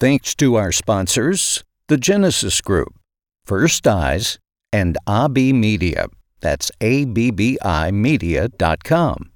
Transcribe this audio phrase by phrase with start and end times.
[0.00, 2.94] Thanks to our sponsors, the Genesis Group,
[3.44, 4.38] First Eyes,
[4.72, 6.06] and AB Media.
[6.40, 9.32] That's A-B-B-I Media.com.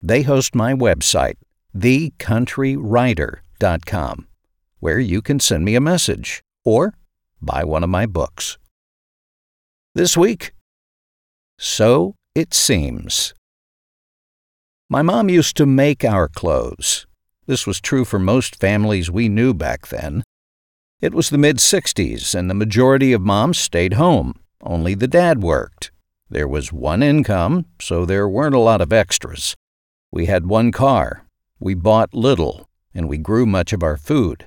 [0.00, 1.34] They host my website,
[1.76, 4.28] thecountrywriter.com,
[4.78, 6.94] where you can send me a message or
[7.42, 8.56] buy one of my books.
[9.96, 10.52] This week,
[11.58, 13.34] Sew It Seams.
[14.88, 17.07] My mom used to make our clothes.
[17.48, 20.22] This was true for most families we knew back then.
[21.00, 24.34] It was the mid 60s, and the majority of moms stayed home.
[24.62, 25.90] Only the dad worked.
[26.28, 29.56] There was one income, so there weren't a lot of extras.
[30.12, 31.24] We had one car.
[31.58, 34.46] We bought little, and we grew much of our food.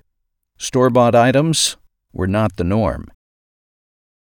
[0.60, 1.78] Store bought items
[2.14, 3.10] were not the norm.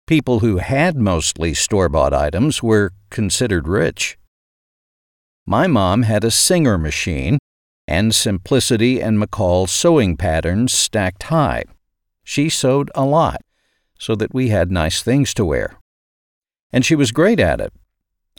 [0.05, 4.19] People who had mostly store bought items were considered rich.
[5.47, 7.39] My mom had a Singer machine
[7.87, 11.63] and Simplicity and McCall's sewing patterns stacked high.
[12.23, 13.41] She sewed a lot
[13.97, 15.77] so that we had nice things to wear.
[16.71, 17.73] And she was great at it.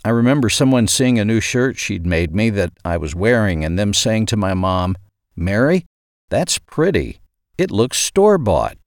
[0.05, 3.77] I remember someone seeing a new shirt she'd made me that I was wearing and
[3.77, 4.95] them saying to my mom,
[5.35, 5.85] Mary,
[6.29, 7.19] that's pretty.
[7.57, 8.77] It looks store bought.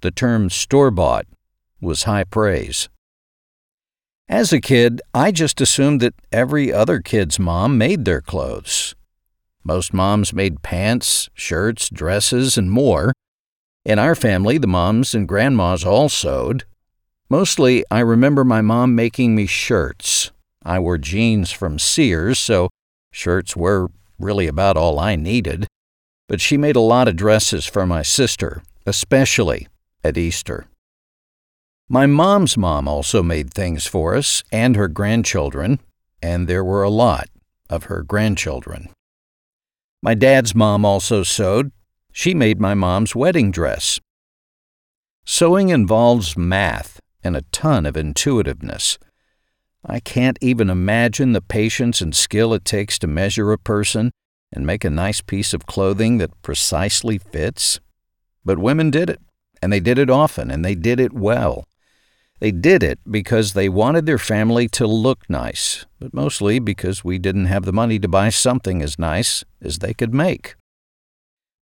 [0.00, 1.26] The term store bought
[1.80, 2.88] was high praise.
[4.28, 8.94] As a kid, I just assumed that every other kid's mom made their clothes.
[9.64, 13.12] Most moms made pants, shirts, dresses, and more.
[13.84, 16.64] In our family, the moms and grandmas all sewed.
[17.28, 20.30] Mostly, I remember my mom making me shirts.
[20.64, 22.68] I wore jeans from Sears, so
[23.12, 25.66] shirts were really about all I needed.
[26.28, 29.68] But she made a lot of dresses for my sister, especially
[30.04, 30.66] at Easter.
[31.88, 35.80] My mom's mom also made things for us and her grandchildren,
[36.22, 37.28] and there were a lot
[37.70, 38.90] of her grandchildren.
[40.02, 41.72] My dad's mom also sewed.
[42.12, 43.98] She made my mom's wedding dress.
[45.24, 48.98] Sewing involves math and a ton of intuitiveness.
[49.84, 54.12] I can't even imagine the patience and skill it takes to measure a person
[54.52, 57.80] and make a nice piece of clothing that precisely fits.
[58.44, 59.20] But women did it,
[59.60, 61.64] and they did it often, and they did it well.
[62.40, 67.18] They did it because they wanted their family to look nice, but mostly because we
[67.18, 70.54] didn't have the money to buy something as nice as they could make.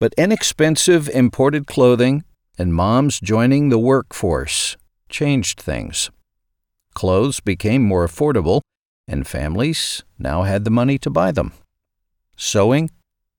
[0.01, 2.25] But inexpensive imported clothing
[2.59, 4.77] and moms joining the workforce
[5.09, 6.11] changed things.
[6.95, 8.61] Clothes became more affordable,
[9.07, 11.53] and families now had the money to buy them.
[12.37, 12.91] Sewing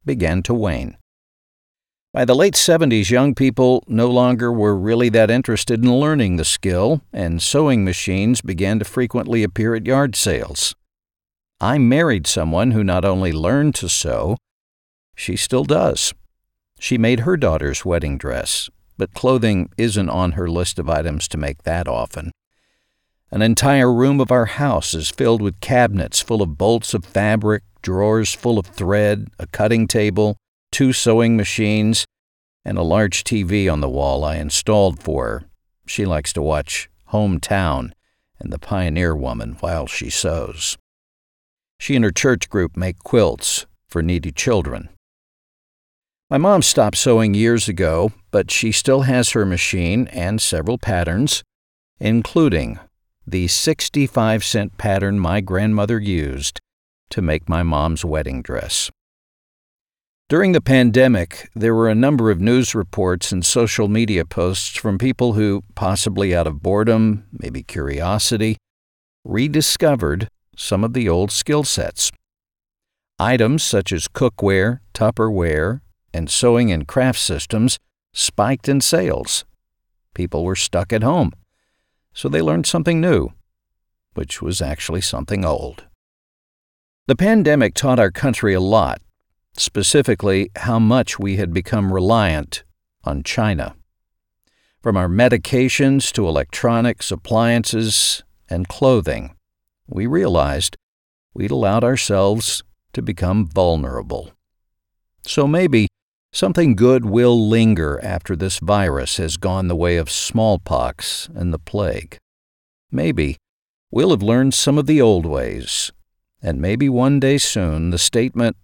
[0.06, 0.98] began to wane.
[2.16, 6.46] By the late 70s, young people no longer were really that interested in learning the
[6.46, 10.76] skill, and sewing machines began to frequently appear at yard sales.
[11.60, 14.38] I married someone who not only learned to sew,
[15.14, 16.14] she still does.
[16.80, 21.38] She made her daughter's wedding dress, but clothing isn't on her list of items to
[21.38, 22.32] make that often.
[23.30, 27.64] An entire room of our house is filled with cabinets full of bolts of fabric,
[27.82, 30.38] drawers full of thread, a cutting table,
[30.76, 32.06] two sewing machines,
[32.66, 35.46] and a large TV on the wall I installed for her.
[35.88, 37.92] She likes to watch Hometown
[38.42, 40.78] and The Pioneer Woman while she sews.
[41.80, 44.90] She and her church group make quilts for needy children.
[46.30, 51.42] My mom stopped sewing years ago, but she still has her machine and several patterns,
[52.02, 52.80] including
[53.26, 56.60] the 65 cent pattern my grandmother used
[57.12, 58.92] to make my mom's wedding dress.
[60.28, 64.98] During the pandemic, there were a number of news reports and social media posts from
[64.98, 68.58] people who, possibly out of boredom, maybe curiosity,
[69.24, 70.28] rediscovered
[70.58, 72.12] some of the old skill sets.
[73.20, 75.82] Items such as cookware, Tupperware,
[76.12, 77.78] and sewing and craft systems
[78.12, 79.46] spiked in sales.
[80.16, 81.34] People were stuck at home,
[82.16, 83.30] so they learned something new,
[84.16, 85.86] which was actually something old.
[87.06, 89.02] The pandemic taught our country a lot
[89.58, 92.64] specifically how much we had become reliant
[93.04, 93.76] on China.
[94.82, 99.36] From our medications to electronics, appliances, and clothing,
[99.88, 100.78] we realized
[101.34, 102.64] we'd allowed ourselves
[102.94, 104.32] to become vulnerable.
[105.24, 105.88] So maybe
[106.32, 111.60] something good will linger after this virus has gone the way of smallpox and the
[111.60, 112.18] plague.
[112.92, 113.38] Maybe
[113.90, 115.92] we'll have learned some of the old ways,
[116.42, 118.56] and maybe one day soon the statement,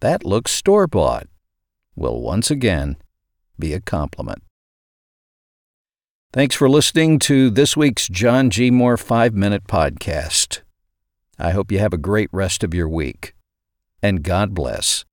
[0.00, 1.26] that looks store bought
[1.96, 2.96] will once again
[3.58, 4.42] be a compliment.
[6.32, 8.70] Thanks for listening to this week's John G.
[8.70, 10.62] Moore 5 Minute Podcast.
[11.38, 13.34] I hope you have a great rest of your week,
[14.02, 15.04] and God bless.